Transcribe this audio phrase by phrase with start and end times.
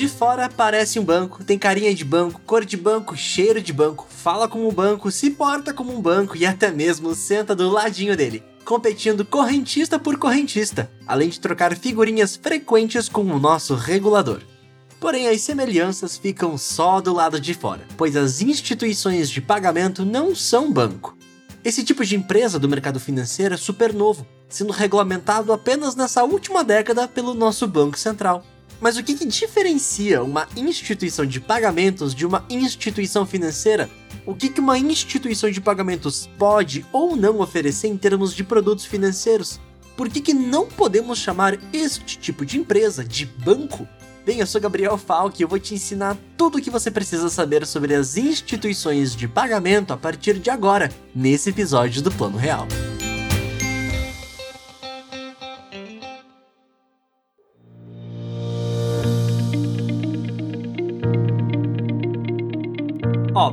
[0.00, 4.06] De fora parece um banco, tem carinha de banco, cor de banco, cheiro de banco,
[4.08, 8.16] fala como um banco, se porta como um banco e até mesmo senta do ladinho
[8.16, 14.40] dele, competindo correntista por correntista, além de trocar figurinhas frequentes com o nosso regulador.
[14.98, 20.34] Porém, as semelhanças ficam só do lado de fora, pois as instituições de pagamento não
[20.34, 21.14] são banco.
[21.62, 26.64] Esse tipo de empresa do mercado financeiro é super novo, sendo regulamentado apenas nessa última
[26.64, 28.42] década pelo nosso Banco Central.
[28.80, 33.90] Mas o que, que, diferencia uma instituição de pagamentos de uma instituição financeira?
[34.24, 38.86] O que, que uma instituição de pagamentos pode ou não oferecer em termos de produtos
[38.86, 39.60] financeiros?
[39.96, 43.86] Por que, que não podemos chamar este tipo de empresa de banco?
[44.24, 47.28] Bem, eu sou Gabriel Falk e eu vou te ensinar tudo o que você precisa
[47.28, 52.66] saber sobre as instituições de pagamento a partir de agora, nesse episódio do Plano Real.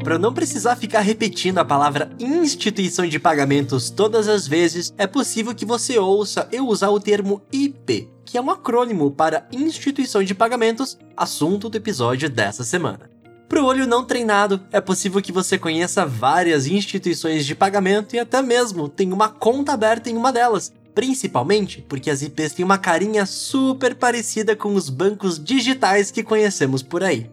[0.03, 5.53] Para não precisar ficar repetindo a palavra instituição de pagamentos todas as vezes, é possível
[5.53, 10.35] que você ouça eu usar o termo IP, que é um acrônimo para Instituição de
[10.35, 13.09] Pagamentos, assunto do episódio dessa semana.
[13.49, 18.19] Para o olho não treinado, é possível que você conheça várias instituições de pagamento e
[18.19, 22.77] até mesmo tenha uma conta aberta em uma delas, principalmente porque as IPs têm uma
[22.77, 27.29] carinha super parecida com os bancos digitais que conhecemos por aí.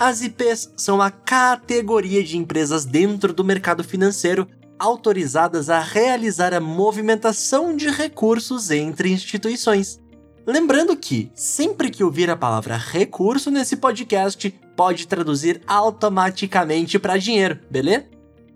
[0.00, 4.48] As IPs são a categoria de empresas dentro do mercado financeiro
[4.78, 10.00] autorizadas a realizar a movimentação de recursos entre instituições.
[10.46, 17.60] Lembrando que, sempre que ouvir a palavra recurso nesse podcast, pode traduzir automaticamente para dinheiro,
[17.70, 18.06] beleza?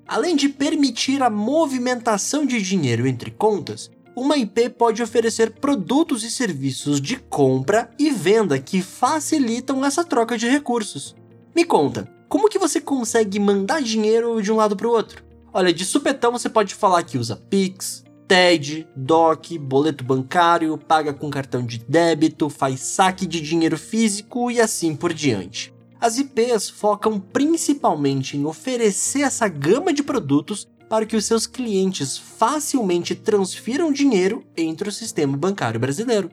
[0.08, 6.30] Além de permitir a movimentação de dinheiro entre contas, uma IP pode oferecer produtos e
[6.30, 11.14] serviços de compra e venda que facilitam essa troca de recursos.
[11.55, 15.23] Me conta, como que você consegue mandar dinheiro de um lado para o outro?
[15.52, 21.30] Olha, de supetão você pode falar que usa Pix, TED, DOC, boleto bancário, paga com
[21.30, 25.73] cartão de débito, faz saque de dinheiro físico e assim por diante.
[26.01, 32.18] As IPs focam principalmente em oferecer essa gama de produtos para que os seus clientes
[32.18, 36.30] facilmente transfiram dinheiro entre o sistema bancário brasileiro.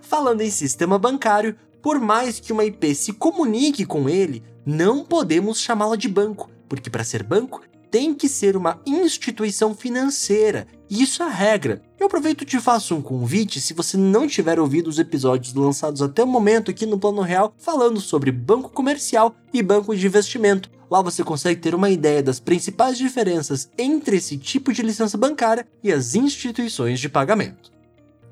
[0.00, 5.60] Falando em sistema bancário, por mais que uma IP se comunique com ele, não podemos
[5.60, 7.62] chamá-la de banco, porque para ser banco
[7.92, 10.66] tem que ser uma instituição financeira.
[10.88, 11.82] Isso é a regra.
[12.00, 16.00] Eu aproveito e te faço um convite, se você não tiver ouvido os episódios lançados
[16.00, 20.70] até o momento aqui no Plano Real, falando sobre banco comercial e banco de investimento.
[20.90, 25.66] Lá você consegue ter uma ideia das principais diferenças entre esse tipo de licença bancária
[25.82, 27.70] e as instituições de pagamento.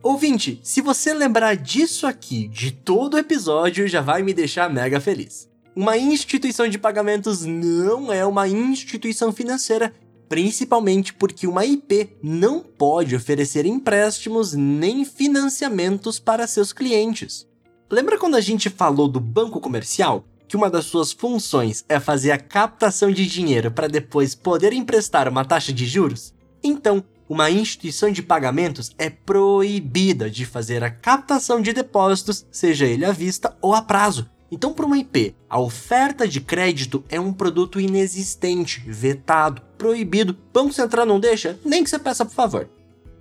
[0.03, 4.99] Ouvinte, se você lembrar disso aqui de todo o episódio, já vai me deixar mega
[4.99, 5.50] feliz.
[5.75, 9.95] Uma instituição de pagamentos não é uma instituição financeira,
[10.29, 17.47] principalmente porque uma IP não pode oferecer empréstimos nem financiamentos para seus clientes.
[17.89, 20.25] Lembra quando a gente falou do banco comercial?
[20.49, 25.29] Que uma das suas funções é fazer a captação de dinheiro para depois poder emprestar
[25.29, 26.35] uma taxa de juros?
[26.65, 33.05] Então, uma instituição de pagamentos é proibida de fazer a captação de depósitos, seja ele
[33.05, 37.33] à vista ou a prazo, então, para uma IP, a oferta de crédito é um
[37.33, 40.37] produto inexistente, vetado, proibido.
[40.53, 41.59] Banco Central não deixa?
[41.65, 42.69] Nem que você peça por favor.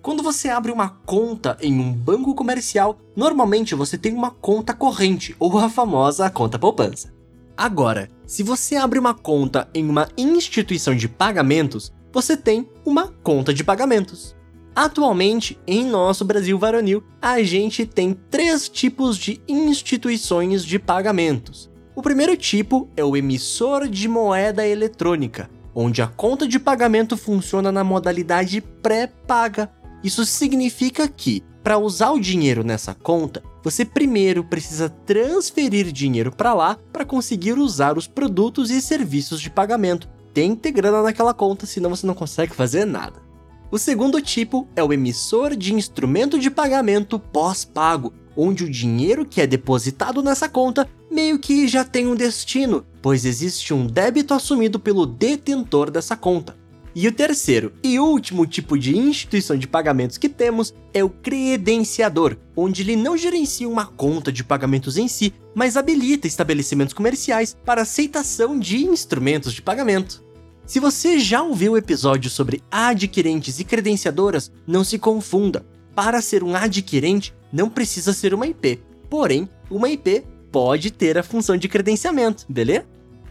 [0.02, 5.36] Quando você abre uma conta em um banco comercial, normalmente você tem uma conta corrente,
[5.38, 7.14] ou a famosa conta poupança.
[7.56, 13.54] Agora, se você abre uma conta em uma instituição de pagamentos, você tem uma conta
[13.54, 14.36] de pagamentos.
[14.80, 21.70] Atualmente, em nosso Brasil varonil, a gente tem três tipos de instituições de pagamentos.
[21.94, 27.74] O primeiro tipo é o emissor de moeda eletrônica, onde a conta de pagamento funciona
[27.74, 29.70] na modalidade pré-paga.
[30.02, 36.54] Isso significa que, para usar o dinheiro nessa conta, você primeiro precisa transferir dinheiro para
[36.54, 40.08] lá para conseguir usar os produtos e serviços de pagamento.
[40.34, 43.28] Tem que ter grana naquela conta, senão você não consegue fazer nada.
[43.72, 49.42] O segundo tipo é o emissor de instrumento de pagamento pós-pago, onde o dinheiro que
[49.42, 54.80] é depositado nessa conta meio que já tem um destino, pois existe um débito assumido
[54.80, 56.58] pelo detentor dessa conta.
[56.96, 62.36] E o terceiro e último tipo de instituição de pagamentos que temos é o credenciador,
[62.56, 67.84] onde ele não gerencia uma conta de pagamentos em si, mas habilita estabelecimentos comerciais para
[67.84, 70.24] aceitação de instrumentos de pagamento.
[70.70, 75.66] Se você já ouviu o episódio sobre adquirentes e credenciadoras, não se confunda.
[75.96, 78.80] Para ser um adquirente, não precisa ser uma IP.
[79.10, 82.86] Porém, uma IP pode ter a função de credenciamento, beleza?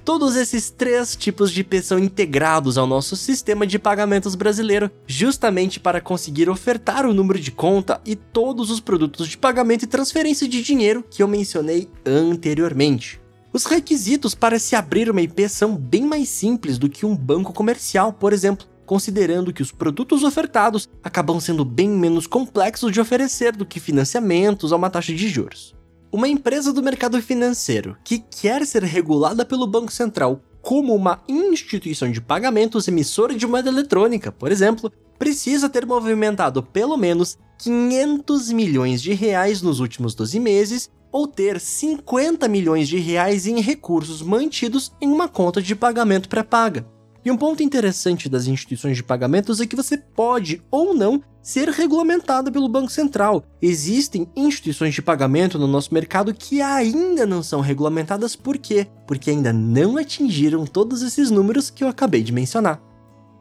[0.05, 5.79] Todos esses três tipos de IP são integrados ao nosso sistema de pagamentos brasileiro, justamente
[5.79, 10.49] para conseguir ofertar o número de conta e todos os produtos de pagamento e transferência
[10.49, 13.21] de dinheiro que eu mencionei anteriormente.
[13.53, 17.53] Os requisitos para se abrir uma IP são bem mais simples do que um banco
[17.53, 23.57] comercial, por exemplo, considerando que os produtos ofertados acabam sendo bem menos complexos de oferecer
[23.57, 25.75] do que financiamentos a uma taxa de juros.
[26.13, 32.11] Uma empresa do mercado financeiro que quer ser regulada pelo Banco Central como uma instituição
[32.11, 39.03] de pagamentos emissora de moeda eletrônica, por exemplo, precisa ter movimentado pelo menos 500 milhões
[39.03, 44.93] de reais nos últimos 12 meses ou ter 50 milhões de reais em recursos mantidos
[45.01, 46.87] em uma conta de pagamento pré-paga.
[47.25, 51.69] E um ponto interessante das instituições de pagamentos é que você pode ou não ser
[51.69, 53.43] regulamentada pelo Banco Central.
[53.61, 58.87] Existem instituições de pagamento no nosso mercado que ainda não são regulamentadas, por quê?
[59.07, 62.81] Porque ainda não atingiram todos esses números que eu acabei de mencionar.